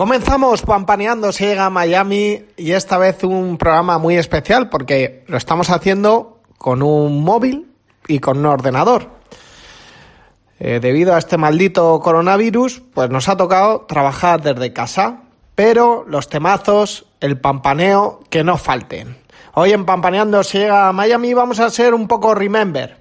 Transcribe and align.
Comenzamos 0.00 0.62
pampaneando, 0.62 1.30
se 1.30 1.48
llega 1.48 1.66
a 1.66 1.68
Miami 1.68 2.46
y 2.56 2.72
esta 2.72 2.96
vez 2.96 3.22
un 3.22 3.58
programa 3.58 3.98
muy 3.98 4.16
especial 4.16 4.70
porque 4.70 5.24
lo 5.26 5.36
estamos 5.36 5.68
haciendo 5.68 6.40
con 6.56 6.82
un 6.82 7.22
móvil 7.22 7.70
y 8.08 8.18
con 8.18 8.38
un 8.38 8.46
ordenador. 8.46 9.10
Eh, 10.58 10.80
debido 10.80 11.14
a 11.14 11.18
este 11.18 11.36
maldito 11.36 12.00
coronavirus, 12.00 12.80
pues 12.94 13.10
nos 13.10 13.28
ha 13.28 13.36
tocado 13.36 13.82
trabajar 13.82 14.40
desde 14.40 14.72
casa, 14.72 15.24
pero 15.54 16.06
los 16.08 16.30
temazos, 16.30 17.04
el 17.20 17.38
pampaneo, 17.38 18.20
que 18.30 18.42
no 18.42 18.56
falten. 18.56 19.18
Hoy 19.52 19.72
en 19.72 19.84
Pampaneando 19.84 20.42
se 20.44 20.60
llega 20.60 20.88
a 20.88 20.94
Miami 20.94 21.34
vamos 21.34 21.60
a 21.60 21.68
ser 21.68 21.92
un 21.92 22.08
poco 22.08 22.34
remember. 22.34 22.96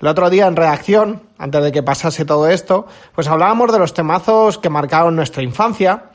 El 0.00 0.08
otro 0.08 0.28
día 0.28 0.48
en 0.48 0.56
reacción, 0.56 1.22
antes 1.38 1.62
de 1.62 1.70
que 1.70 1.84
pasase 1.84 2.24
todo 2.24 2.48
esto, 2.48 2.88
pues 3.14 3.28
hablábamos 3.28 3.70
de 3.70 3.78
los 3.78 3.94
temazos 3.94 4.58
que 4.58 4.70
marcaron 4.70 5.14
nuestra 5.14 5.44
infancia 5.44 6.06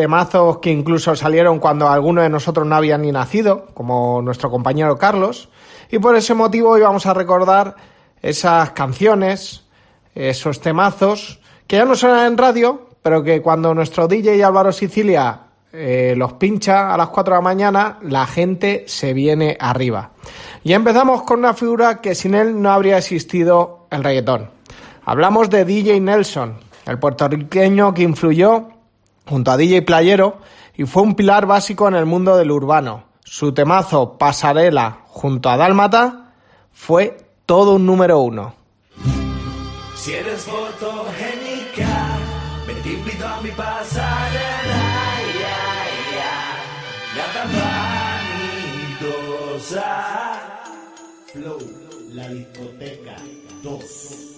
temazos 0.00 0.60
que 0.60 0.70
incluso 0.70 1.14
salieron 1.14 1.58
cuando 1.58 1.86
alguno 1.86 2.22
de 2.22 2.30
nosotros 2.30 2.66
no 2.66 2.74
había 2.74 2.96
ni 2.96 3.12
nacido, 3.12 3.66
como 3.74 4.22
nuestro 4.22 4.50
compañero 4.50 4.96
Carlos, 4.96 5.50
y 5.90 5.98
por 5.98 6.16
ese 6.16 6.32
motivo 6.32 6.70
hoy 6.70 6.80
vamos 6.80 7.04
a 7.04 7.12
recordar 7.12 7.76
esas 8.22 8.70
canciones, 8.70 9.66
esos 10.14 10.62
temazos, 10.62 11.38
que 11.66 11.76
ya 11.76 11.84
no 11.84 11.94
suenan 11.94 12.28
en 12.28 12.38
radio, 12.38 12.88
pero 13.02 13.22
que 13.22 13.42
cuando 13.42 13.74
nuestro 13.74 14.08
DJ 14.08 14.42
Álvaro 14.42 14.72
Sicilia 14.72 15.40
eh, 15.70 16.14
los 16.16 16.32
pincha 16.32 16.94
a 16.94 16.96
las 16.96 17.10
4 17.10 17.34
de 17.34 17.36
la 17.36 17.42
mañana, 17.42 17.98
la 18.00 18.24
gente 18.24 18.84
se 18.86 19.12
viene 19.12 19.58
arriba. 19.60 20.12
Y 20.64 20.72
empezamos 20.72 21.24
con 21.24 21.40
una 21.40 21.52
figura 21.52 22.00
que 22.00 22.14
sin 22.14 22.34
él 22.34 22.62
no 22.62 22.70
habría 22.70 22.96
existido 22.96 23.86
el 23.90 24.02
reggaetón. 24.02 24.48
Hablamos 25.04 25.50
de 25.50 25.66
DJ 25.66 26.00
Nelson, 26.00 26.54
el 26.86 26.98
puertorriqueño 26.98 27.92
que 27.92 28.02
influyó 28.02 28.79
junto 29.30 29.52
a 29.52 29.56
DJ 29.56 29.82
Playero 29.82 30.38
y 30.74 30.84
fue 30.86 31.04
un 31.04 31.14
pilar 31.14 31.46
básico 31.46 31.86
en 31.86 31.94
el 31.94 32.04
mundo 32.04 32.36
del 32.36 32.50
urbano. 32.50 33.04
Su 33.22 33.54
temazo 33.54 34.18
Pasarela 34.18 35.04
junto 35.06 35.48
a 35.48 35.56
Dálmata 35.56 36.32
fue 36.72 37.16
todo 37.46 37.76
un 37.76 37.86
número 37.86 38.18
uno. 38.18 38.54
Si 39.94 40.12
eres 40.12 40.42
fotogénica, 40.42 42.18
me 42.66 42.74
te 42.74 42.92
invito 42.92 43.26
a 43.26 43.40
mi 43.40 43.50
pasarela. 43.50 44.82
Ya, 45.40 45.58
ya. 46.18 46.50
Flow, 51.32 51.58
la 52.12 52.28
discoteca 52.28 53.16
2. 53.62 54.29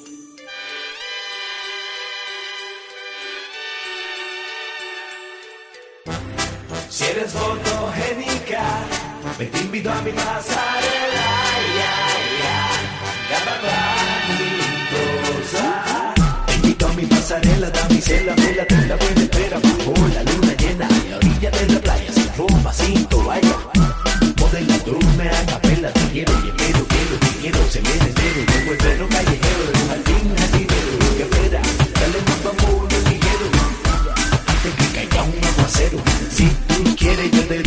Si 6.93 7.05
eres 7.05 7.33
fotogénica, 7.33 8.63
me 9.39 9.47
te 9.47 9.59
invito 9.61 9.91
a 9.91 10.03
mi 10.03 10.13
pasarela. 10.13 11.27
Ya, 11.79 11.95
ya, 12.43 12.61
Te 16.45 16.55
invito 16.57 16.87
a 16.87 16.93
mi 16.93 17.07
pasarela, 17.07 17.71
damisela, 17.71 18.35
vela, 18.35 18.67
te 18.67 18.87
la 18.87 18.97
buena 18.97 19.23
espera 19.23 19.59
bajo 19.59 19.95
la 20.09 20.23
luna 20.23 20.55
llena. 20.59 20.87
A 20.87 21.17
orilla 21.17 21.51
de 21.51 21.73
la 21.73 21.81
playa, 21.81 22.13
sin 22.13 22.31
ropa, 22.37 22.73
sin 22.75 23.07
toalla. 23.07 23.57
Modela, 24.39 24.79
tú 24.85 24.99
me 25.17 25.31
a 25.31 25.47
capela, 25.47 25.91
te 25.95 26.01
quiero, 26.13 26.33
y 26.41 26.51
quiero, 26.51 26.87
quiero, 26.89 27.17
te 27.21 27.29
quiero, 27.41 27.71
se 27.71 27.81
me 27.81 28.22
Si 36.31 36.49
tú 36.69 36.97
quieres, 36.97 37.31
yo 37.33 37.43
te 37.43 37.63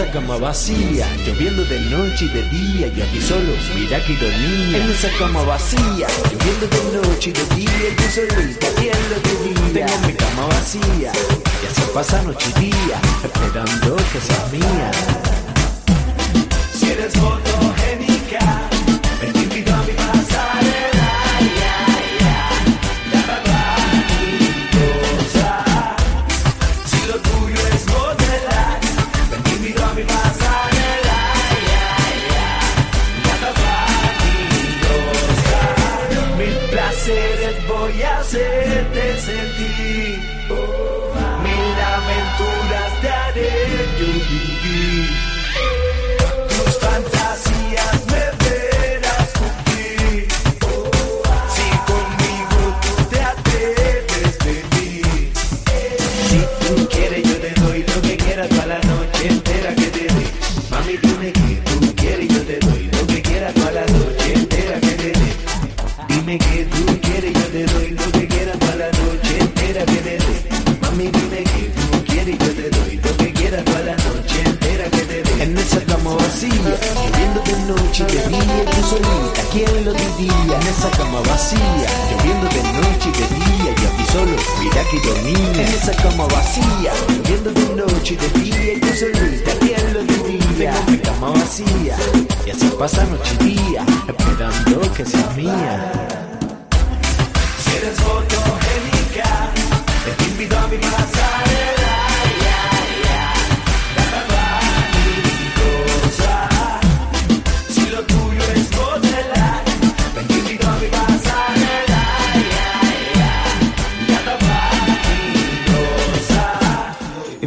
esa 0.00 0.12
cama 0.12 0.38
vacía, 0.38 1.06
lloviendo 1.26 1.62
de 1.64 1.78
noche 1.80 2.24
y 2.24 2.28
de 2.28 2.42
día, 2.44 2.86
yo 2.88 3.04
aquí 3.04 3.20
solo, 3.20 3.52
mira 3.74 4.02
que 4.02 4.14
ironía. 4.14 4.78
En 4.78 4.90
esa 4.90 5.10
cama 5.18 5.42
vacía, 5.42 6.06
lloviendo 6.32 6.66
de 6.68 7.06
noche 7.06 7.28
y 7.28 7.32
de 7.34 7.44
día 7.54 7.88
y 7.90 7.96
tú 7.96 8.02
solita, 8.14 8.66
¿quién 8.78 8.96
lo 9.10 9.16
diría? 9.28 9.86
Tengo 9.86 10.06
mi 10.06 10.14
cama 10.14 10.46
vacía, 10.46 11.12
y 11.12 11.66
así 11.66 11.82
pasa 11.92 12.22
noche 12.22 12.48
y 12.56 12.60
día, 12.60 13.00
esperando 13.24 13.96
que 13.96 14.20
seas 14.20 14.52
mía. 14.52 14.90
Si 16.78 16.90
eres 16.90 17.12
fotogénica, 17.12 17.49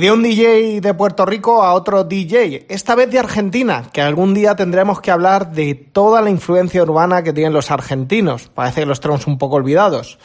de 0.04 0.12
un 0.12 0.22
DJ 0.22 0.82
de 0.82 0.94
Puerto 0.94 1.26
Rico 1.26 1.64
a 1.64 1.74
otro 1.74 2.04
DJ, 2.04 2.66
esta 2.68 2.94
vez 2.94 3.10
de 3.10 3.20
Argentina, 3.20 3.86
que 3.94 4.02
algún 4.02 4.34
día 4.34 4.54
tendremos 4.54 5.00
que 5.00 5.12
hablar 5.12 5.54
de 5.54 5.76
toda 5.76 6.22
la 6.22 6.30
influencia 6.30 6.84
urbana 6.84 7.24
que 7.24 7.32
tienen 7.32 7.54
los 7.54 7.72
argentinos. 7.72 8.50
Parece 8.54 8.82
que 8.82 8.86
los 8.86 9.00
tenemos 9.00 9.28
un 9.28 9.38
poco 9.38 9.56
olvidados. 9.56 10.20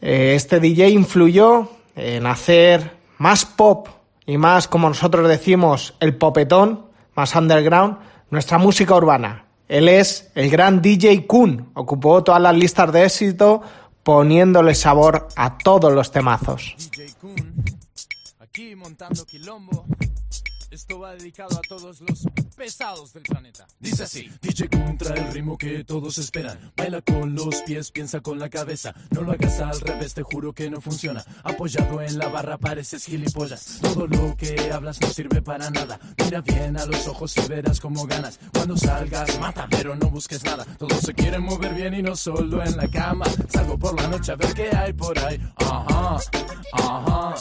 Eh, 0.00 0.32
Este 0.34 0.58
DJ 0.58 0.88
influyó 0.88 1.68
en 1.98 2.26
hacer 2.26 2.96
más 3.18 3.44
pop 3.44 3.88
y 4.24 4.38
más, 4.38 4.68
como 4.68 4.88
nosotros 4.88 5.28
decimos, 5.28 5.94
el 6.00 6.16
popetón, 6.16 6.86
más 7.14 7.34
underground, 7.34 7.98
nuestra 8.30 8.58
música 8.58 8.94
urbana. 8.94 9.46
Él 9.68 9.88
es 9.88 10.30
el 10.34 10.50
gran 10.50 10.80
DJ 10.80 11.26
Kun, 11.26 11.70
ocupó 11.74 12.22
todas 12.22 12.40
las 12.40 12.54
listas 12.56 12.92
de 12.92 13.04
éxito 13.04 13.62
poniéndole 14.02 14.74
sabor 14.74 15.28
a 15.36 15.58
todos 15.58 15.92
los 15.92 16.10
temazos. 16.10 16.76
Esto 20.70 20.98
va 20.98 21.14
dedicado 21.14 21.56
a 21.56 21.62
todos 21.62 22.02
los 22.02 22.26
pesados 22.54 23.14
del 23.14 23.22
planeta. 23.22 23.66
Dice 23.80 24.02
así, 24.02 24.30
DJ 24.42 24.68
contra 24.68 25.14
el 25.14 25.32
ritmo 25.32 25.56
que 25.56 25.82
todos 25.82 26.18
esperan. 26.18 26.72
Baila 26.76 27.00
con 27.00 27.34
los 27.34 27.62
pies, 27.62 27.90
piensa 27.90 28.20
con 28.20 28.38
la 28.38 28.50
cabeza. 28.50 28.94
No 29.10 29.22
lo 29.22 29.32
hagas 29.32 29.60
al 29.60 29.80
revés, 29.80 30.12
te 30.12 30.22
juro 30.22 30.52
que 30.52 30.68
no 30.68 30.82
funciona. 30.82 31.24
Apoyado 31.42 32.02
en 32.02 32.18
la 32.18 32.28
barra 32.28 32.58
pareces 32.58 33.06
gilipollas. 33.06 33.78
Todo 33.80 34.06
lo 34.06 34.36
que 34.36 34.70
hablas 34.70 35.00
no 35.00 35.08
sirve 35.08 35.40
para 35.40 35.70
nada. 35.70 35.98
Mira 36.22 36.42
bien 36.42 36.76
a 36.76 36.84
los 36.84 37.06
ojos 37.06 37.34
y 37.38 37.48
verás 37.48 37.80
cómo 37.80 38.06
ganas. 38.06 38.38
Cuando 38.52 38.76
salgas, 38.76 39.40
mata, 39.40 39.66
pero 39.70 39.96
no 39.96 40.10
busques 40.10 40.44
nada. 40.44 40.66
Todos 40.76 41.00
se 41.00 41.14
quieren 41.14 41.42
mover 41.42 41.72
bien 41.74 41.94
y 41.94 42.02
no 42.02 42.14
solo 42.14 42.62
en 42.62 42.76
la 42.76 42.88
cama. 42.88 43.24
Salgo 43.48 43.78
por 43.78 43.98
la 43.98 44.06
noche 44.08 44.32
a 44.32 44.36
ver 44.36 44.52
qué 44.52 44.68
hay 44.76 44.92
por 44.92 45.18
ahí. 45.18 45.40
Ajá, 45.56 46.18
ajá. 46.72 47.34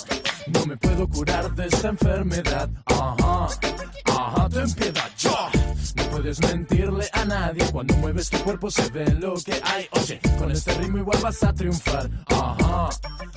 No 0.53 0.65
me 0.65 0.77
puedo 0.77 1.07
curar 1.07 1.53
de 1.55 1.67
esta 1.67 1.89
enfermedad. 1.89 2.69
Ajá, 2.85 3.47
ajá, 4.05 4.49
ten 4.49 4.73
piedad, 4.73 5.09
yo. 5.17 5.56
No 6.17 6.23
puedes 6.23 6.41
mentirle 6.41 7.05
a 7.13 7.25
nadie. 7.25 7.63
Cuando 7.71 7.95
mueves 7.97 8.27
tu 8.31 8.39
cuerpo 8.39 8.71
se 8.71 8.89
ve 8.89 9.05
lo 9.19 9.35
que 9.35 9.53
hay. 9.63 9.87
Oye, 9.91 10.19
con 10.39 10.49
este 10.49 10.73
ritmo 10.73 10.97
igual 10.97 11.19
vas 11.21 11.43
a 11.43 11.53
triunfar. 11.53 12.09
Ajá, 12.25 12.89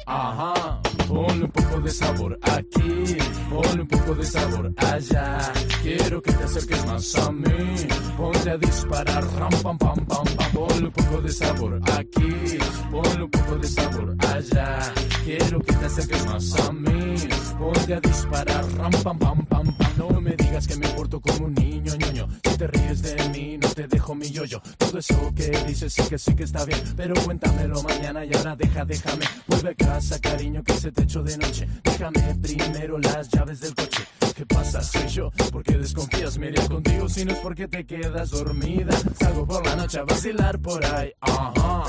ajá. 0.07 0.81
Ponle 1.07 1.45
un 1.45 1.51
poco 1.51 1.81
de 1.81 1.91
sabor 1.91 2.39
aquí. 2.41 3.17
Ponle 3.51 3.83
un 3.83 3.87
poco 3.87 4.15
de 4.15 4.25
sabor 4.25 4.73
allá. 4.79 5.53
Quiero 5.83 6.23
que 6.23 6.33
te 6.33 6.45
acerques 6.45 6.87
más 6.87 7.15
a 7.17 7.31
mí. 7.31 7.87
Ponte 8.17 8.51
a 8.51 8.57
disparar. 8.57 9.25
Ram, 9.39 9.51
pam, 9.63 9.77
pam, 9.77 10.07
pam, 10.07 10.25
pam. 10.25 10.53
Ponle 10.55 10.87
un 10.87 10.93
poco 10.93 11.21
de 11.21 11.33
sabor 11.33 11.81
aquí. 11.93 12.59
Ponle 12.91 13.25
un 13.25 13.31
poco 13.31 13.57
de 13.57 13.69
sabor 13.69 14.17
allá. 14.27 14.79
Quiero 15.23 15.61
que 15.61 15.75
te 15.75 15.85
acerques 15.85 16.27
más 16.27 16.61
a 16.61 16.73
mí. 16.73 17.15
Ponte 17.59 17.95
a 17.95 18.01
disparar. 18.01 18.65
Ram, 18.79 18.91
pam, 19.03 19.19
pam, 19.19 19.45
pam, 19.45 19.67
pam. 19.67 19.97
No 19.99 20.19
me 20.19 20.35
digas 20.35 20.67
que 20.67 20.77
me 20.77 20.89
porto 20.89 21.21
como 21.21 21.45
un 21.45 21.55
niño, 21.55 21.93
ñoño. 21.95 22.27
Si 22.43 22.57
ríes 22.71 23.03
de 23.03 23.29
mí, 23.31 23.59
no 23.59 23.69
te 23.69 23.87
dejo 23.87 24.15
mi 24.15 24.31
yoyo. 24.31 24.61
Todo 24.79 24.99
eso 24.99 25.33
que 25.35 25.51
dices 25.67 25.93
sí 25.93 26.03
que 26.09 26.19
sí 26.19 26.35
que 26.35 26.45
está 26.45 26.65
bien. 26.65 26.81
Pero 26.97 27.15
cuéntamelo 27.25 27.83
mañana 27.83 28.25
y 28.25 28.35
ahora 28.35 28.57
deja, 28.57 28.85
déjame. 28.85 29.25
Vuelve 29.47 29.71
a 29.71 29.75
casa, 29.75 30.21
cariño, 30.21 30.63
que 30.63 30.75
se 30.75 30.93
te 30.93 31.03
echó 31.03 31.23
de 31.23 31.37
noche. 31.37 31.69
Déjame 31.83 32.35
primero 32.43 32.99
las 32.99 33.29
llaves 33.29 33.61
del 33.61 33.75
coche. 33.75 34.03
¿Qué 34.35 34.47
pasa? 34.47 34.83
Soy 34.83 35.09
yo. 35.09 35.31
¿Por 35.53 35.63
qué 35.63 35.77
desconfías? 35.77 36.39
Me 36.39 36.53
contigo 36.55 37.09
si 37.09 37.25
no 37.25 37.33
es 37.33 37.39
porque 37.39 37.69
te 37.69 37.85
quedas 37.85 38.31
dormida. 38.31 38.97
Salgo 39.19 39.47
por 39.47 39.65
la 39.67 39.77
noche 39.77 39.99
a 39.99 40.05
vacilar 40.05 40.59
por 40.61 40.85
ahí. 40.85 41.13
Ajá, 41.21 41.85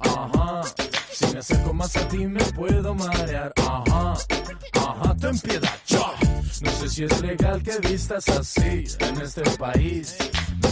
ajá. 0.00 0.99
Si 1.12 1.26
me 1.32 1.38
acerco 1.38 1.72
más 1.72 1.96
a 1.96 2.08
ti 2.08 2.26
me 2.26 2.40
puedo 2.52 2.94
marear. 2.94 3.52
Ajá, 3.56 4.14
ajá. 4.74 5.16
Ten 5.20 5.38
piedad, 5.38 5.78
yo. 5.86 6.14
No 6.62 6.70
sé 6.70 6.88
si 6.88 7.04
es 7.04 7.20
legal 7.20 7.62
que 7.62 7.78
vistas 7.88 8.28
así 8.28 8.84
en 8.98 9.20
este 9.20 9.42
país. 9.58 10.16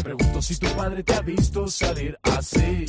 Pregunto 0.09 0.41
si 0.41 0.57
tu 0.57 0.67
padre 0.69 1.03
te 1.03 1.15
ha 1.15 1.21
visto 1.21 1.69
salir 1.69 2.19
así, 2.23 2.87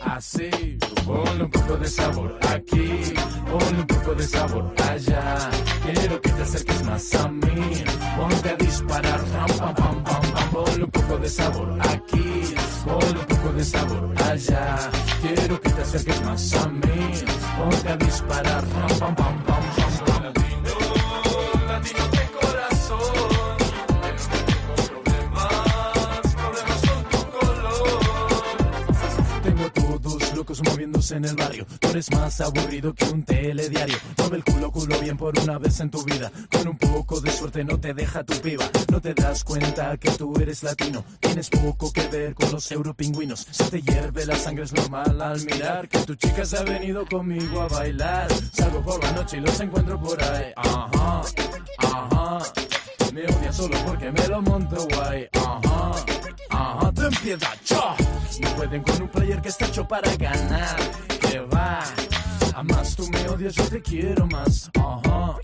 así. 0.00 0.78
Ponle 1.04 1.44
un 1.44 1.50
poco 1.50 1.76
de 1.76 1.86
sabor 1.86 2.38
aquí, 2.48 3.12
ponle 3.44 3.80
un 3.80 3.86
poco 3.86 4.14
de 4.14 4.26
sabor 4.26 4.74
allá. 4.90 5.50
Quiero 5.84 6.18
que 6.22 6.30
te 6.30 6.42
acerques 6.42 6.82
más 6.84 7.14
a 7.14 7.28
mí. 7.28 7.84
Ponte 8.16 8.48
a 8.48 8.56
disparar, 8.56 9.20
pam, 9.22 9.58
pam, 9.58 9.74
pam, 9.74 10.02
pam. 10.32 10.50
Ponle 10.50 10.84
un 10.84 10.90
poco 10.90 11.18
de 11.18 11.28
sabor 11.28 11.78
aquí, 11.90 12.54
ponle 12.86 13.18
un 13.20 13.26
poco 13.26 13.52
de 13.52 13.64
sabor 13.64 14.14
allá. 14.22 14.90
Quiero 15.20 15.60
que 15.60 15.68
te 15.68 15.82
acerques 15.82 16.24
más 16.24 16.54
a 16.54 16.68
mí. 16.68 17.12
Ponte 17.58 17.88
a 17.90 17.96
disparar, 17.98 18.64
pam, 18.64 18.98
pam, 18.98 19.14
pam, 19.14 19.44
pam. 19.44 19.62
Latino, 20.22 21.66
latino 21.68 22.08
de 22.08 22.30
corazón. 22.40 23.31
Moviéndose 30.60 31.16
en 31.16 31.24
el 31.24 31.36
barrio. 31.36 31.66
Tú 31.80 31.88
eres 31.88 32.10
más 32.12 32.40
aburrido 32.40 32.94
que 32.94 33.04
un 33.06 33.22
telediario. 33.22 33.96
Mueve 34.18 34.36
el 34.38 34.44
culo, 34.44 34.70
culo 34.70 34.98
bien 35.00 35.16
por 35.16 35.38
una 35.38 35.58
vez 35.58 35.80
en 35.80 35.90
tu 35.90 36.02
vida. 36.04 36.30
Con 36.50 36.68
un 36.68 36.76
poco 36.76 37.20
de 37.20 37.30
suerte 37.30 37.64
no 37.64 37.78
te 37.78 37.94
deja 37.94 38.24
tu 38.24 38.34
piba. 38.40 38.68
No 38.90 39.00
te 39.00 39.14
das 39.14 39.44
cuenta 39.44 39.96
que 39.96 40.10
tú 40.10 40.34
eres 40.40 40.62
latino. 40.62 41.04
Tienes 41.20 41.48
poco 41.48 41.92
que 41.92 42.06
ver 42.08 42.34
con 42.34 42.50
los 42.52 42.70
europingüinos. 42.70 43.46
Se 43.50 43.64
te 43.64 43.80
hierve 43.80 44.26
la 44.26 44.36
sangre, 44.36 44.64
es 44.64 44.72
normal 44.72 45.20
al 45.20 45.44
mirar 45.44 45.88
que 45.88 45.98
tu 46.00 46.14
chica 46.14 46.44
se 46.44 46.58
ha 46.58 46.62
venido 46.62 47.06
conmigo 47.06 47.62
a 47.62 47.68
bailar. 47.68 48.28
Salgo 48.52 48.82
por 48.82 49.02
la 49.02 49.12
noche 49.12 49.38
y 49.38 49.40
los 49.40 49.58
encuentro 49.60 50.00
por 50.00 50.22
ahí. 50.22 50.52
Ajá, 50.56 51.22
ajá. 51.78 52.81
Me 53.12 53.26
odia 53.26 53.52
solo 53.52 53.76
porque 53.84 54.10
me 54.10 54.26
lo 54.26 54.40
monto 54.40 54.88
guay. 54.88 55.28
Ajá, 55.34 55.92
ajá, 56.48 56.92
ten 56.92 57.10
piedad, 57.22 57.58
yo. 57.66 57.94
No 58.40 58.48
pueden 58.56 58.82
con 58.82 59.02
un 59.02 59.08
player 59.08 59.42
que 59.42 59.50
está 59.50 59.66
hecho 59.66 59.86
para 59.86 60.16
ganar. 60.16 60.76
Que 61.20 61.40
va. 61.40 61.80
A 62.54 62.64
tú 62.96 63.06
me 63.08 63.28
odias, 63.28 63.54
yo 63.54 63.64
te 63.68 63.82
quiero 63.82 64.26
más. 64.28 64.70
Ajá, 64.78 65.36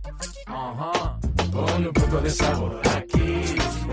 ajá. 0.46 1.18
Ponle 1.52 1.88
un 1.88 1.94
poco 1.94 2.20
de 2.22 2.30
sabor 2.30 2.80
aquí. 2.96 3.44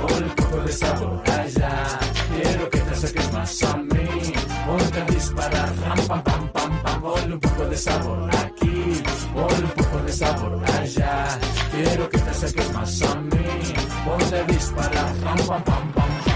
Ponle 0.01 0.25
un 0.25 0.35
poco 0.35 0.57
de 0.61 0.71
sabor 0.71 1.29
allá. 1.29 1.99
Quiero 2.33 2.69
que 2.69 2.79
te 2.79 2.89
acerques 2.91 3.33
más 3.33 3.63
a 3.63 3.75
mí. 3.75 4.33
Ponte 4.65 5.01
a 5.01 5.05
disparar. 5.05 5.73
Pam, 5.73 6.23
pam, 6.23 6.51
pam. 6.53 6.64
Ponle 7.05 7.35
un 7.35 7.39
poco 7.39 7.65
de 7.67 7.77
sabor 7.77 8.29
aquí. 8.35 9.03
Ponle 9.31 9.63
un 9.63 9.71
poco 9.77 9.97
de 9.99 10.11
sabor 10.11 10.59
allá. 10.73 11.39
Quiero 11.69 12.09
que 12.09 12.17
te 12.17 12.29
acerques 12.31 12.73
más 12.73 13.01
a 13.03 13.15
mí. 13.21 13.73
Ponte 14.03 14.39
a 14.39 14.43
disparar. 14.45 15.15
Ram, 15.21 15.37
pam, 15.37 15.63
pam, 15.63 15.91
pam, 15.93 16.15
pam. 16.25 16.34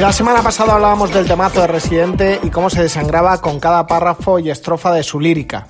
La 0.00 0.12
semana 0.12 0.42
pasada 0.42 0.74
hablábamos 0.74 1.12
del 1.12 1.26
temazo 1.26 1.60
de 1.60 1.66
Residente 1.66 2.40
y 2.42 2.48
cómo 2.48 2.70
se 2.70 2.80
desangraba 2.80 3.38
con 3.42 3.60
cada 3.60 3.86
párrafo 3.86 4.38
y 4.38 4.48
estrofa 4.48 4.94
de 4.94 5.02
su 5.02 5.20
lírica. 5.20 5.66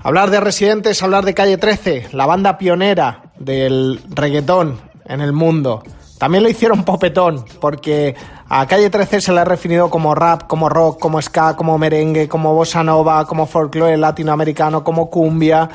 Hablar 0.00 0.30
de 0.30 0.38
Residente 0.38 0.90
es 0.90 1.02
hablar 1.02 1.24
de 1.24 1.34
Calle 1.34 1.58
13, 1.58 2.10
la 2.12 2.26
banda 2.26 2.56
pionera 2.56 3.32
del 3.40 4.00
reggaetón 4.10 4.80
en 5.06 5.20
el 5.20 5.32
mundo. 5.32 5.82
También 6.22 6.44
lo 6.44 6.50
hicieron 6.50 6.84
popetón, 6.84 7.44
porque 7.60 8.14
a 8.48 8.64
Calle 8.68 8.90
13 8.90 9.20
se 9.20 9.32
le 9.32 9.40
ha 9.40 9.44
definido 9.44 9.90
como 9.90 10.14
rap, 10.14 10.46
como 10.46 10.68
rock, 10.68 11.00
como 11.00 11.20
ska, 11.20 11.56
como 11.56 11.76
merengue, 11.78 12.28
como 12.28 12.54
bossa 12.54 12.84
nova, 12.84 13.26
como 13.26 13.44
folclore 13.44 13.96
latinoamericano, 13.96 14.84
como 14.84 15.10
cumbia, 15.10 15.68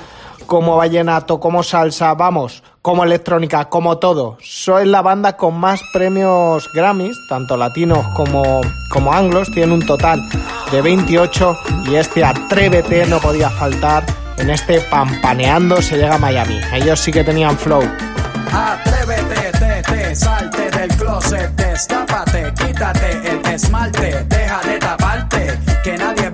como 0.45 0.77
vallenato, 0.77 1.41
como 1.41 1.63
salsa, 1.63 2.13
vamos, 2.13 2.63
como 2.81 3.03
electrónica, 3.03 3.65
como 3.65 3.98
todo. 3.98 4.38
Soy 4.39 4.86
la 4.86 5.01
banda 5.01 5.36
con 5.36 5.60
más 5.60 5.81
premios 5.91 6.69
Grammys, 6.74 7.17
tanto 7.27 7.57
latinos 7.57 8.07
como, 8.15 8.62
como 8.93 9.12
anglos, 9.12 9.51
tienen 9.51 9.74
un 9.74 9.86
total 9.86 10.22
de 10.72 10.81
28 10.81 11.57
y 11.88 11.95
este 11.95 12.24
Atrévete 12.24 13.05
no 13.07 13.19
podía 13.19 13.50
faltar 13.50 14.05
en 14.38 14.50
este 14.50 14.79
Pampaneando 14.79 15.81
se 15.81 15.98
llega 15.98 16.15
a 16.15 16.19
Miami. 16.19 16.57
Ellos 16.72 17.01
sí 17.01 17.12
que 17.12 17.25
tenían 17.25 17.57
flow. 17.57 17.83
Atrévete, 18.53 19.07
te, 19.07 19.15
te, 19.15 19.16
salte 20.17 20.69
del 20.71 20.89
closet, 20.97 21.50
destápate, 21.55 22.53
quítate 22.53 23.12
el 23.29 23.45
esmalte, 23.53 24.25
deja 24.27 24.62
de 24.62 24.79
taparte, 24.79 25.59
que 25.83 25.97
nadie 25.97 26.26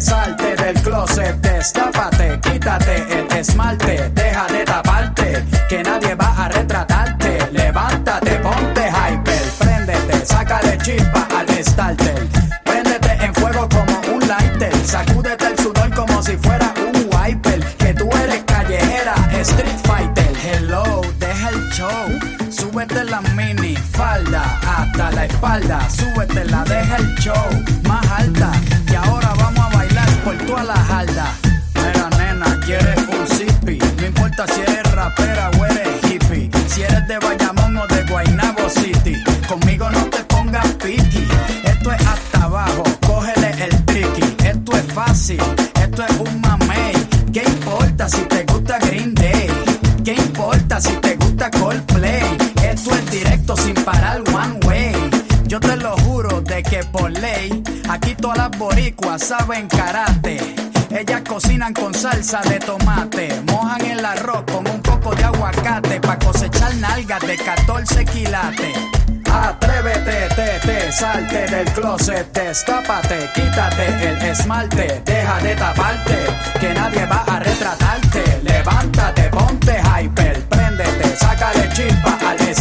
Salte, 0.00 0.54
del 0.56 0.74
closet, 0.82 1.36
destápate, 1.40 2.38
quítate 2.40 2.96
el 3.18 3.38
esmalte, 3.38 4.10
deja 4.10 4.46
de 4.48 4.64
taparte, 4.64 5.44
que 5.70 5.82
nadie 5.82 6.14
va 6.14 6.44
a 6.44 6.48
retratarte. 6.50 7.38
Levántate, 7.50 8.32
ponte 8.40 8.88
hyper, 8.88 9.42
préndete, 9.58 10.26
sácale 10.26 10.76
chispa 10.78 11.26
al 11.34 11.48
starter. 11.64 12.28
Préndete 12.64 13.24
en 13.24 13.34
fuego 13.34 13.66
como 13.70 14.14
un 14.14 14.28
lighter, 14.28 14.76
sacúdete 14.84 15.46
el 15.46 15.58
sudor 15.58 15.94
como 15.94 16.22
si 16.22 16.36
fuera 16.36 16.74
un 16.76 17.08
wiper. 17.14 17.64
Que 17.78 17.94
tú 17.94 18.10
eres 18.22 18.44
callejera, 18.44 19.14
street 19.40 19.78
fighter. 19.84 20.32
Hello, 20.44 21.00
deja 21.18 21.48
el 21.48 21.70
show, 21.70 22.50
súbete 22.50 23.02
la 23.04 23.22
mini 23.34 23.74
falda 23.76 24.60
hasta 24.60 25.10
la 25.12 25.24
espalda, 25.24 25.88
súbete 25.88 26.44
la, 26.44 26.64
deja 26.64 26.96
el 26.96 27.14
show 27.16 27.75
sin 53.54 53.74
parar 53.84 54.22
one 54.34 54.58
way. 54.66 54.92
Yo 55.46 55.60
te 55.60 55.76
lo 55.76 55.96
juro 55.98 56.40
de 56.40 56.62
que 56.62 56.82
por 56.84 57.10
ley, 57.10 57.62
aquí 57.88 58.14
todas 58.16 58.38
las 58.38 58.58
boricuas 58.58 59.22
saben 59.22 59.68
karate. 59.68 60.38
Ellas 60.90 61.22
cocinan 61.28 61.72
con 61.72 61.94
salsa 61.94 62.40
de 62.42 62.58
tomate, 62.58 63.28
mojan 63.52 63.84
el 63.84 64.04
arroz 64.04 64.42
con 64.50 64.68
un 64.68 64.80
poco 64.80 65.14
de 65.14 65.24
aguacate 65.24 66.00
pa' 66.00 66.18
cosechar 66.18 66.74
nalgas 66.76 67.20
de 67.20 67.36
14 67.36 68.04
quilates. 68.06 68.76
Atrévete, 69.30 70.28
te, 70.34 70.66
te, 70.66 70.92
salte 70.92 71.46
del 71.46 71.66
closet, 71.72 72.32
destápate, 72.32 73.30
quítate 73.34 74.08
el 74.08 74.22
esmalte, 74.22 75.02
deja 75.04 75.38
de 75.40 75.54
taparte, 75.54 76.16
que 76.58 76.74
nadie 76.74 77.04
va 77.06 77.22
a 77.28 77.38
retratarte. 77.38 78.40
Levántate, 78.42 79.22
ponte 79.30 79.80
hyper, 79.80 80.42
préndete, 80.48 81.16
sácale 81.16 81.68
chispa 81.74 82.15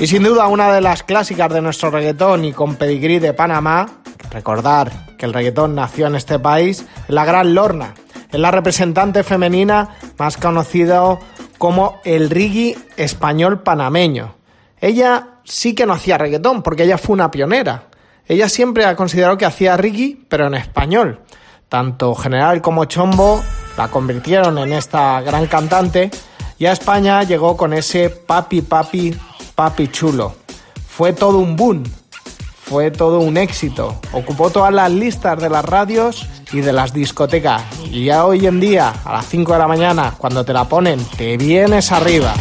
Y 0.00 0.06
sin 0.06 0.22
duda 0.22 0.46
una 0.46 0.72
de 0.72 0.80
las 0.80 1.02
clásicas 1.02 1.52
de 1.52 1.60
nuestro 1.60 1.90
reggaetón 1.90 2.46
y 2.46 2.54
con 2.54 2.76
pedigrí 2.76 3.18
de 3.18 3.34
Panamá, 3.34 3.86
recordar 4.30 5.14
que 5.18 5.26
el 5.26 5.34
reggaetón 5.34 5.74
nació 5.74 6.06
en 6.06 6.14
este 6.14 6.38
país, 6.38 6.86
la 7.06 7.26
gran 7.26 7.54
Lorna. 7.54 7.92
Es 8.32 8.40
la 8.40 8.50
representante 8.50 9.22
femenina 9.24 9.90
más 10.16 10.38
conocida 10.38 11.18
como 11.58 12.00
el 12.02 12.30
reggae 12.30 12.78
español 12.96 13.62
panameño. 13.62 14.36
Ella 14.80 15.40
sí 15.44 15.74
que 15.74 15.84
no 15.84 15.92
hacía 15.92 16.16
reggaetón 16.16 16.62
porque 16.62 16.84
ella 16.84 16.96
fue 16.96 17.12
una 17.12 17.30
pionera. 17.30 17.88
Ella 18.26 18.48
siempre 18.48 18.86
ha 18.86 18.96
considerado 18.96 19.36
que 19.36 19.44
hacía 19.44 19.76
reggae, 19.76 20.16
pero 20.30 20.46
en 20.46 20.54
español. 20.54 21.20
Tanto 21.68 22.14
General 22.14 22.62
como 22.62 22.86
Chombo 22.86 23.42
la 23.76 23.88
convirtieron 23.88 24.56
en 24.56 24.72
esta 24.72 25.20
gran 25.20 25.46
cantante 25.46 26.10
y 26.58 26.64
a 26.64 26.72
España 26.72 27.22
llegó 27.22 27.54
con 27.58 27.74
ese 27.74 28.08
papi 28.08 28.62
papi 28.62 29.14
papi 29.60 29.88
chulo. 29.88 30.36
Fue 30.88 31.12
todo 31.12 31.36
un 31.36 31.54
boom, 31.54 31.84
fue 32.64 32.90
todo 32.90 33.20
un 33.20 33.36
éxito. 33.36 34.00
Ocupó 34.10 34.48
todas 34.48 34.72
las 34.72 34.90
listas 34.90 35.38
de 35.38 35.50
las 35.50 35.62
radios 35.62 36.26
y 36.50 36.62
de 36.62 36.72
las 36.72 36.94
discotecas. 36.94 37.62
Y 37.90 38.06
ya 38.06 38.24
hoy 38.24 38.46
en 38.46 38.58
día, 38.58 38.90
a 39.04 39.12
las 39.12 39.26
5 39.26 39.52
de 39.52 39.58
la 39.58 39.68
mañana, 39.68 40.14
cuando 40.16 40.46
te 40.46 40.54
la 40.54 40.64
ponen, 40.64 41.04
te 41.18 41.36
vienes 41.36 41.92
arriba. 41.92 42.32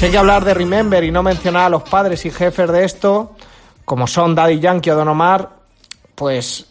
Hay 0.00 0.12
que 0.12 0.18
hablar 0.18 0.44
de 0.44 0.54
Remember 0.54 1.02
y 1.02 1.10
no 1.10 1.24
mencionar 1.24 1.66
a 1.66 1.68
los 1.68 1.82
padres 1.82 2.24
y 2.24 2.30
jefes 2.30 2.70
de 2.70 2.84
esto, 2.84 3.32
como 3.84 4.06
son 4.06 4.32
Daddy 4.32 4.60
Yankee 4.60 4.90
o 4.90 4.96
Don 4.96 5.08
Omar, 5.08 5.50
pues 6.14 6.66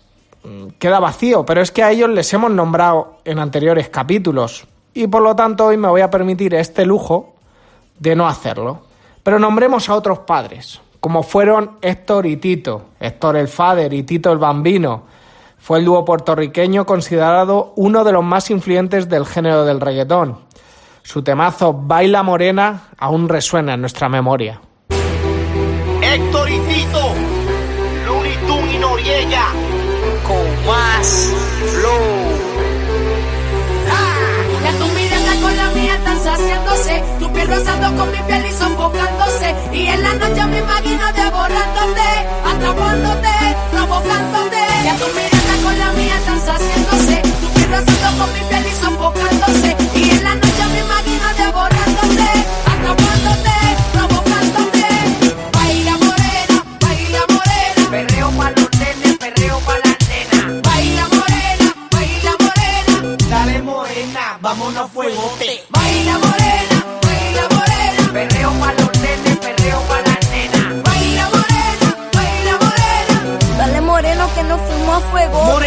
mm, 0.46 0.68
queda 0.80 1.02
vacío. 1.02 1.46
Pero 1.46 1.62
es 1.62 1.72
que 1.72 1.84
a 1.84 1.92
ellos 1.92 2.10
les 2.10 2.34
hemos 2.34 2.52
nombrado 2.52 3.18
en 3.26 3.40
anteriores 3.40 3.90
capítulos. 3.90 4.66
Y 4.94 5.08
por 5.08 5.22
lo 5.22 5.36
tanto 5.36 5.66
hoy 5.66 5.76
me 5.76 5.90
voy 5.90 6.02
a 6.02 6.10
permitir 6.10 6.56
este 6.56 6.86
lujo 6.86 7.36
de 8.00 8.16
no 8.16 8.28
hacerlo. 8.28 8.84
Pero 9.24 9.40
nombremos 9.40 9.90
a 9.90 9.96
otros 9.96 10.20
padres, 10.20 10.80
como 11.02 11.22
fueron 11.22 11.78
Héctor 11.82 12.26
y 12.28 12.38
Tito. 12.38 12.86
Héctor 12.98 13.36
el 13.36 13.50
Fader 13.50 13.94
y 13.94 14.04
Tito 14.04 14.32
el 14.32 14.38
Bambino. 14.38 15.04
fue 15.58 15.80
el 15.80 15.86
dúo 15.86 16.06
puertorriqueño 16.06 16.86
considerado 16.86 17.74
uno 17.76 18.06
de 18.06 18.14
los 18.14 18.24
más 18.24 18.50
influyentes 18.50 19.10
del 19.10 19.26
género 19.26 19.66
del 19.66 19.82
reggaetón. 19.82 20.47
Su 21.08 21.24
temazo 21.24 21.72
Baila 21.72 22.22
Morena 22.22 22.90
aún 22.98 23.30
resuena 23.30 23.76
en 23.76 23.80
nuestra 23.80 24.10
memoria. 24.10 24.60
Héctor 26.02 26.50
y 26.50 26.60
Tito, 26.60 27.14
Looney 28.06 28.36
Tunes 28.46 28.76
y 28.76 28.78
Noriega, 28.78 29.46
con 30.28 30.68
más 30.68 31.34
flow. 31.80 32.04
Ya 34.66 34.72
tu 34.80 34.86
mirada 35.00 35.42
con 35.42 35.56
la 35.56 35.70
mía 35.70 35.96
están 35.96 36.20
saciándose, 36.22 37.04
tu 37.20 37.32
piel 37.32 37.48
rozando 37.48 38.04
con 38.04 38.12
mi 38.12 38.18
piel 38.28 38.46
y 38.46 38.52
sofocándose. 38.52 39.56
Y 39.72 39.88
en 39.88 40.04
la 40.04 40.14
noche 40.14 40.46
me 40.46 40.60
imagino 40.60 41.06
devorándote, 41.14 42.10
atrapándote, 42.52 43.34
provocándote. 43.72 44.58
Ya 44.84 44.96
tu 44.98 45.06
mirada 45.16 45.56
con 45.64 45.80
la 45.80 45.92
mía 45.94 46.18
están 46.18 46.40
saciándose, 46.42 47.22
tu 47.40 47.48
piel 47.54 47.70
rozando 47.72 48.26
con 48.26 48.34
mi 48.34 48.42
piel 48.50 48.66
y 48.68 48.76
sofocándose. 48.76 49.78
Y 49.96 50.10
en 50.10 50.24
la 50.26 50.36
noche 50.36 50.47
fuego. 75.12 75.67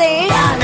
A 0.00 0.61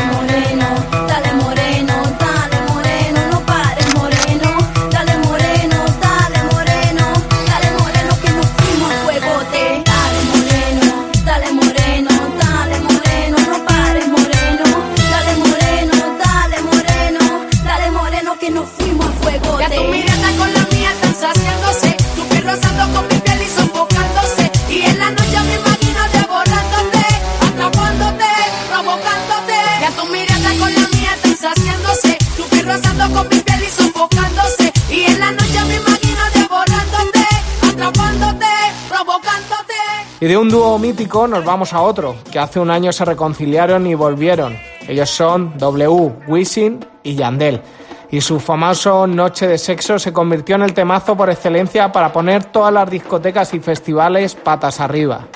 Y 40.29 40.33
de 40.33 40.37
un 40.37 40.51
dúo 40.51 40.79
mítico 40.79 41.27
nos 41.27 41.43
vamos 41.43 41.73
a 41.73 41.81
otro, 41.81 42.17
que 42.31 42.39
hace 42.39 42.61
un 42.61 42.71
año 42.71 42.93
se 42.93 43.03
reconciliaron 43.03 43.87
y 43.87 43.95
volvieron. 43.95 44.59
Ellos 44.87 45.09
son 45.09 45.57
W, 45.57 46.13
Wisin 46.27 46.85
y 47.03 47.15
Yandel. 47.15 47.63
Y 48.11 48.21
su 48.21 48.39
famoso 48.39 49.07
Noche 49.07 49.47
de 49.47 49.57
Sexo 49.57 49.99
se 49.99 50.13
convirtió 50.13 50.57
en 50.57 50.65
el 50.65 50.75
temazo 50.75 51.17
por 51.17 51.31
excelencia 51.31 51.91
para 51.91 52.13
poner 52.13 52.45
todas 52.45 52.75
las 52.75 52.91
discotecas 52.91 53.55
y 53.55 53.61
festivales 53.61 54.35
patas 54.35 54.81
arriba. 54.81 55.27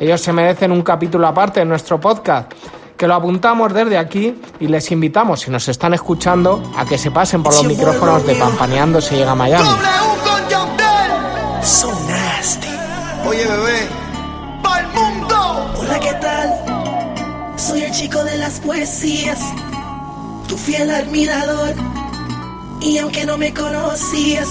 Ellos 0.00 0.22
se 0.22 0.32
merecen 0.32 0.72
un 0.72 0.80
capítulo 0.80 1.26
aparte 1.26 1.60
en 1.60 1.68
nuestro 1.68 2.00
podcast, 2.00 2.50
que 2.96 3.06
lo 3.06 3.16
apuntamos 3.16 3.74
desde 3.74 3.98
aquí 3.98 4.40
y 4.58 4.68
les 4.68 4.90
invitamos, 4.90 5.40
si 5.40 5.50
nos 5.50 5.68
están 5.68 5.92
escuchando, 5.92 6.62
a 6.78 6.86
que 6.86 6.96
se 6.96 7.10
pasen 7.10 7.42
por 7.42 7.52
los 7.52 7.66
micrófonos 7.66 8.26
de 8.26 8.36
Pampaneando 8.36 9.02
se 9.02 9.16
llega 9.16 9.32
a 9.32 9.34
Miami. 9.34 9.68
con 9.68 10.48
Yandel. 10.48 11.62
So 11.62 11.92
nasty. 12.08 12.68
Oye, 13.28 13.44
bebé. 13.46 13.99
De 18.10 18.36
las 18.36 18.58
poesías, 18.58 19.38
tu 20.46 20.58
fiel 20.58 20.90
admirador. 20.90 21.74
Y 22.80 22.98
aunque 22.98 23.24
no 23.24 23.38
me 23.38 23.54
conocías, 23.54 24.48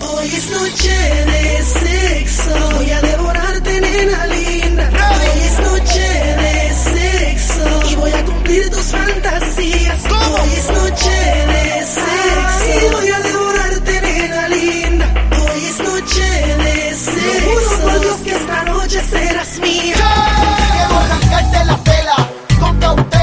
hoy 0.00 0.26
es 0.26 0.50
noche 0.50 0.94
de 1.26 1.62
sexo. 1.64 2.70
Voy 2.76 2.90
a 2.90 3.00
devorarte, 3.02 3.80
nena 3.80 4.26
linda. 4.26 4.90
Hoy 5.10 5.40
es 5.44 5.58
noche 5.58 6.08
de 6.42 6.72
sexo. 6.94 7.90
Y 7.90 7.94
voy 7.96 8.12
a 8.12 8.24
cumplir 8.24 8.70
tus 8.70 8.86
fantasías. 8.86 10.04
Hoy 10.04 10.50
es 10.56 10.70
noche 10.70 11.10
de 11.52 11.84
sexo. 11.84 12.86
Y 12.86 12.92
voy 12.94 13.08
a 13.10 13.20
devorarte, 13.20 14.00
nena 14.00 14.48
linda. 14.48 15.14
Hoy 15.42 15.64
es 15.64 15.78
noche 15.80 16.56
de 16.64 16.94
sexo. 16.94 17.82
Juro 17.82 17.98
Dios 17.98 18.16
que 18.24 18.30
esta 18.30 18.64
noche 18.64 19.02
serás 19.10 19.58
mía. 19.58 20.35
Quiero 21.84 22.12
arrancarte 22.12 22.16
la 22.16 22.16
tela 22.16 22.30
con 22.58 22.78
cautela, 22.78 23.15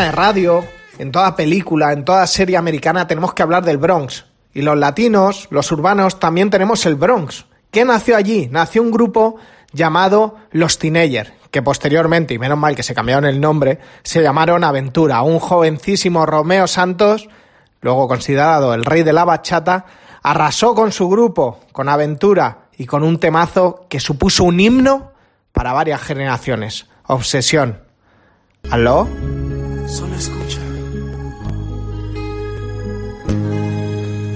de 0.00 0.12
radio, 0.12 0.64
en 0.98 1.12
toda 1.12 1.36
película, 1.36 1.92
en 1.92 2.04
toda 2.04 2.26
serie 2.26 2.56
americana 2.56 3.06
tenemos 3.06 3.34
que 3.34 3.42
hablar 3.42 3.64
del 3.64 3.78
Bronx. 3.78 4.24
Y 4.54 4.62
los 4.62 4.76
latinos, 4.76 5.48
los 5.50 5.70
urbanos, 5.72 6.18
también 6.18 6.50
tenemos 6.50 6.84
el 6.86 6.94
Bronx. 6.94 7.46
¿Qué 7.70 7.84
nació 7.84 8.16
allí? 8.16 8.48
Nació 8.50 8.82
un 8.82 8.90
grupo 8.90 9.36
llamado 9.72 10.36
Los 10.50 10.78
Teenagers, 10.78 11.32
que 11.50 11.62
posteriormente, 11.62 12.34
y 12.34 12.38
menos 12.38 12.58
mal 12.58 12.74
que 12.74 12.82
se 12.82 12.94
cambiaron 12.94 13.24
el 13.24 13.40
nombre, 13.40 13.78
se 14.02 14.22
llamaron 14.22 14.64
Aventura. 14.64 15.22
Un 15.22 15.38
jovencísimo 15.38 16.26
Romeo 16.26 16.66
Santos, 16.66 17.28
luego 17.80 18.08
considerado 18.08 18.74
el 18.74 18.84
rey 18.84 19.02
de 19.02 19.12
la 19.12 19.24
bachata, 19.24 19.86
arrasó 20.22 20.74
con 20.74 20.92
su 20.92 21.08
grupo, 21.08 21.60
con 21.72 21.88
Aventura 21.88 22.66
y 22.76 22.86
con 22.86 23.02
un 23.02 23.18
temazo 23.18 23.86
que 23.88 24.00
supuso 24.00 24.44
un 24.44 24.60
himno 24.60 25.12
para 25.52 25.72
varias 25.72 26.02
generaciones. 26.02 26.86
Obsesión. 27.06 27.80
¿Aló? 28.70 29.08
Solo 29.96 30.14
escucha. 30.16 30.60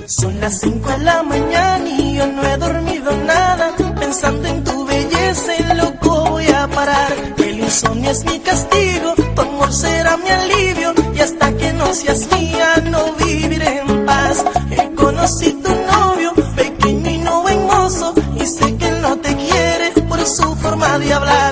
Son 0.06 0.40
las 0.40 0.60
5 0.60 0.88
de 0.90 0.98
la 0.98 1.22
mañana 1.22 1.88
y 1.88 2.16
yo 2.16 2.26
no 2.26 2.42
he 2.42 2.56
dormido 2.58 3.10
nada. 3.24 3.74
Pensando 3.98 4.46
en 4.48 4.64
tu 4.64 4.84
belleza, 4.84 5.52
y 5.58 5.74
loco 5.74 6.30
voy 6.30 6.46
a 6.48 6.68
parar. 6.68 7.12
El 7.38 7.60
insomnio 7.60 8.10
es 8.10 8.24
mi 8.26 8.38
castigo, 8.40 9.14
tu 9.34 9.40
amor 9.40 9.72
será 9.72 10.16
mi 10.18 10.28
alivio. 10.28 10.92
Y 11.14 11.20
hasta 11.20 11.50
que 11.56 11.72
no 11.72 11.86
seas 11.94 12.28
mía, 12.32 12.68
no 12.90 13.12
viviré 13.14 13.78
en 13.78 14.04
paz. 14.04 14.44
He 14.70 14.94
conocido 14.94 15.60
tu 15.62 15.74
novio, 15.92 16.34
pequeño 16.54 17.10
y 17.10 17.18
no 17.18 17.48
hermoso. 17.48 18.14
Y 18.40 18.46
sé 18.46 18.76
que 18.76 18.88
él 18.88 19.00
no 19.00 19.16
te 19.18 19.34
quiere 19.34 19.90
por 20.08 20.20
su 20.26 20.54
forma 20.56 20.98
de 20.98 21.14
hablar. 21.14 21.45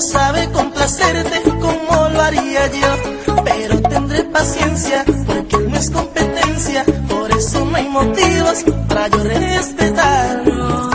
no 0.00 0.06
sabe 0.06 0.50
complacerte 0.52 1.42
como 1.60 2.08
lo 2.08 2.22
haría 2.22 2.66
yo. 2.68 3.34
Pero 3.44 3.82
tendré 3.82 4.24
paciencia 4.24 5.04
porque 5.26 5.56
él 5.56 5.70
no 5.70 5.76
es 5.76 5.90
competencia, 5.90 6.84
por 7.06 7.30
eso 7.30 7.64
no 7.66 7.76
hay 7.76 7.88
motivos 7.88 8.64
para 8.88 9.08
yo 9.08 9.22
respetarlo. 9.24 10.89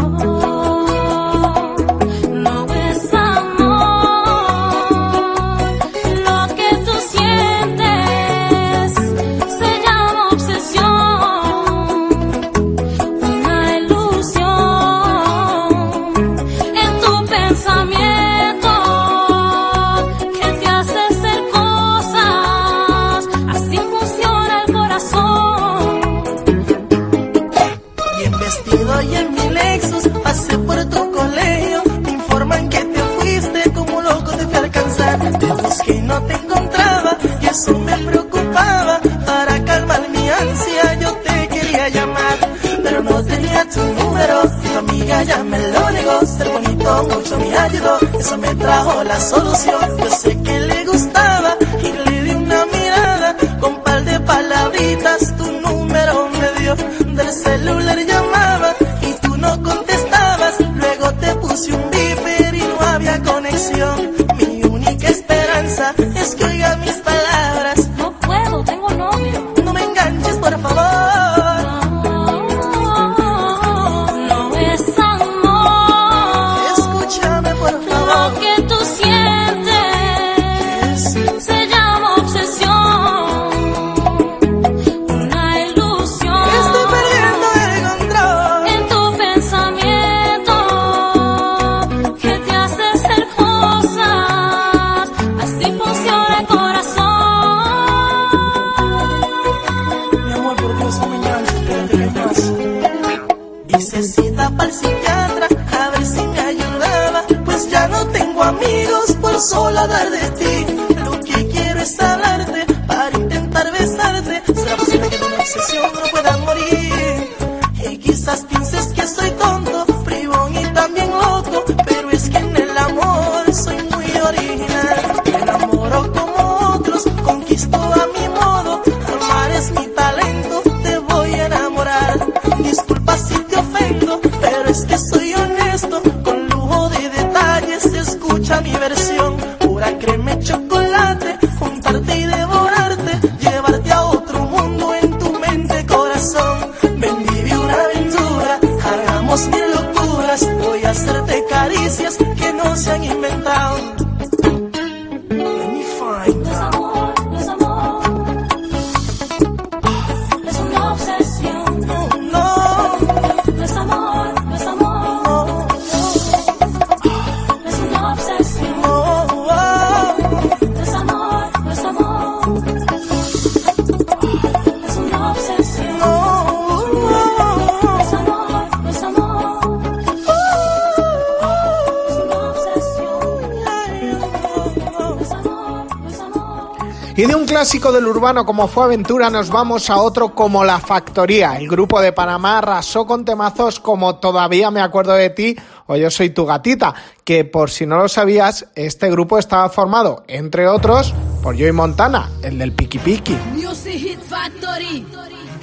Y 187.17 187.25
de 187.25 187.33
un 187.33 187.45
clásico 187.45 187.93
del 187.93 188.07
urbano 188.07 188.45
como 188.45 188.67
fue 188.67 188.83
Aventura 188.83 189.29
nos 189.29 189.49
vamos 189.49 189.89
a 189.89 190.01
otro 190.01 190.35
como 190.35 190.65
La 190.65 190.79
Factoría. 190.81 191.57
El 191.57 191.69
grupo 191.69 192.01
de 192.01 192.11
Panamá 192.11 192.57
arrasó 192.57 193.07
con 193.07 193.23
temazos 193.23 193.79
como 193.79 194.17
Todavía 194.17 194.69
me 194.69 194.81
acuerdo 194.81 195.13
de 195.13 195.29
ti 195.29 195.55
o 195.87 195.95
Yo 195.95 196.11
soy 196.11 196.31
tu 196.31 196.45
gatita, 196.45 196.93
que 197.23 197.45
por 197.45 197.71
si 197.71 197.85
no 197.85 197.97
lo 197.97 198.09
sabías, 198.09 198.67
este 198.75 199.09
grupo 199.09 199.37
estaba 199.37 199.69
formado, 199.69 200.25
entre 200.27 200.67
otros, 200.67 201.13
por 201.41 201.57
Joey 201.57 201.71
Montana, 201.71 202.29
el 202.41 202.57
del 202.57 202.73
Piki 202.73 202.99
Piki. 202.99 203.37
Music 203.53 203.93
Hit 203.93 204.19
Factory, 204.19 205.05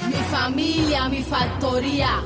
mi 0.06 0.24
familia, 0.30 1.06
mi 1.10 1.22
factoría 1.22 2.22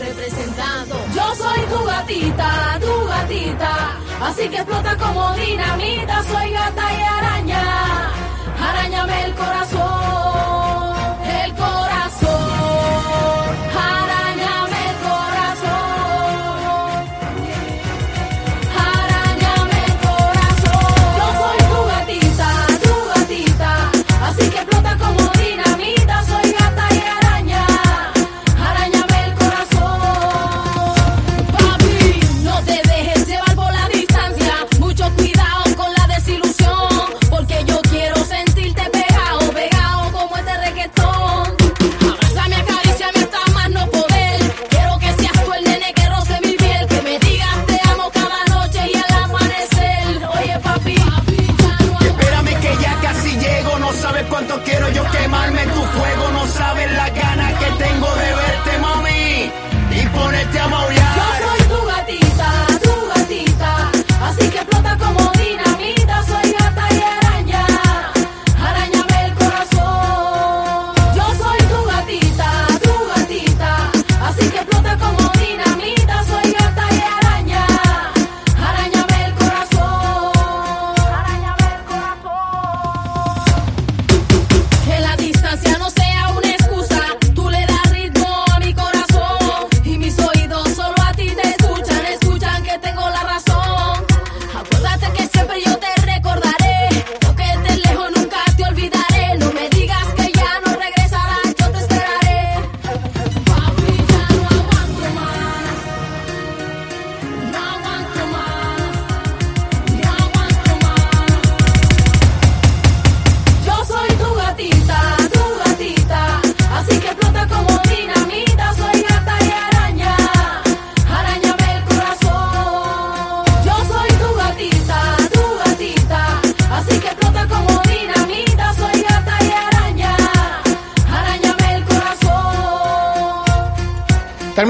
representando. 0.00 0.96
Yo 1.14 1.34
soy 1.34 1.60
tu 1.60 1.84
gatita, 1.84 2.78
tu 2.80 3.06
gatita, 3.06 3.98
así 4.20 4.48
que 4.48 4.56
explota 4.56 4.96
como 4.96 5.34
dinamita, 5.34 6.22
soy 6.24 6.50
gata 6.50 6.92
y 6.92 7.02
araña 7.02 8.19
arañame 8.62 9.24
el 9.24 9.34
corazón. 9.34 10.69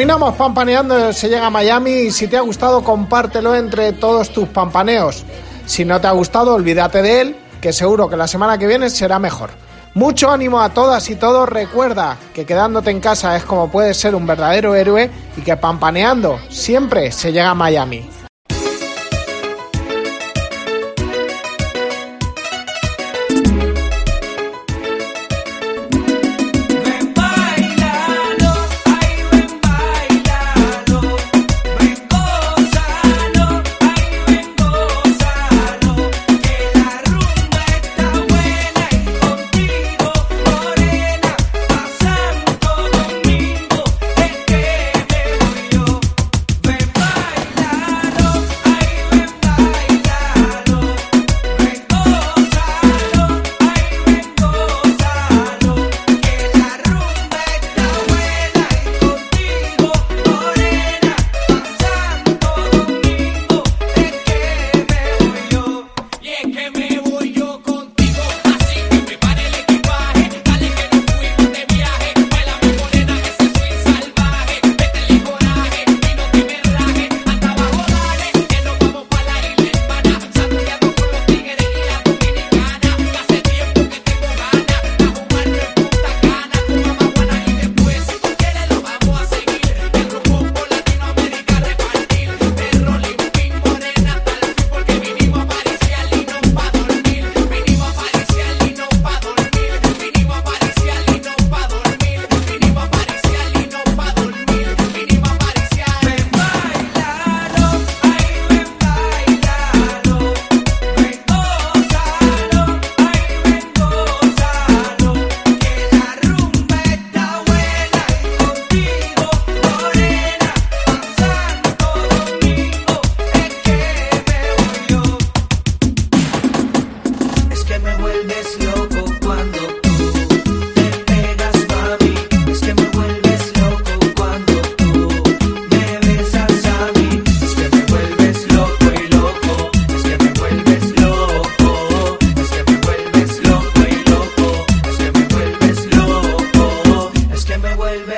Terminamos 0.00 0.34
pampaneando, 0.34 1.12
se 1.12 1.28
llega 1.28 1.44
a 1.44 1.50
Miami 1.50 1.90
y 1.90 2.10
si 2.10 2.26
te 2.26 2.38
ha 2.38 2.40
gustado 2.40 2.82
compártelo 2.82 3.54
entre 3.54 3.92
todos 3.92 4.30
tus 4.30 4.48
pampaneos. 4.48 5.26
Si 5.66 5.84
no 5.84 6.00
te 6.00 6.06
ha 6.06 6.12
gustado, 6.12 6.54
olvídate 6.54 7.02
de 7.02 7.20
él, 7.20 7.36
que 7.60 7.74
seguro 7.74 8.08
que 8.08 8.16
la 8.16 8.26
semana 8.26 8.56
que 8.56 8.66
viene 8.66 8.88
será 8.88 9.18
mejor. 9.18 9.50
Mucho 9.92 10.30
ánimo 10.30 10.62
a 10.62 10.70
todas 10.70 11.10
y 11.10 11.16
todos, 11.16 11.46
recuerda 11.46 12.16
que 12.32 12.46
quedándote 12.46 12.90
en 12.90 13.00
casa 13.00 13.36
es 13.36 13.44
como 13.44 13.70
puedes 13.70 13.98
ser 13.98 14.14
un 14.14 14.26
verdadero 14.26 14.74
héroe 14.74 15.10
y 15.36 15.42
que 15.42 15.58
pampaneando 15.58 16.40
siempre 16.48 17.12
se 17.12 17.30
llega 17.30 17.50
a 17.50 17.54
Miami. 17.54 18.08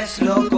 Slow. 0.06 0.42
loco. 0.42 0.51